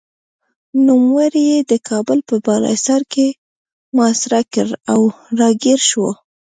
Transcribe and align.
نوموړي 0.85 1.43
یې 1.51 1.59
د 1.71 1.73
کابل 1.89 2.19
په 2.27 2.35
بالاحصار 2.45 3.01
کې 3.13 3.27
محاصره 3.95 4.41
کړ 4.53 4.67
او 4.93 5.01
راګېر 5.39 5.79
شو. 5.89 6.05